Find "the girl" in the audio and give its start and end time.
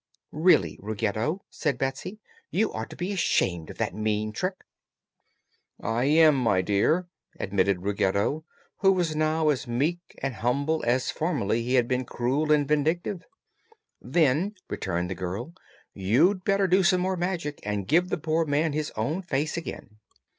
15.11-15.53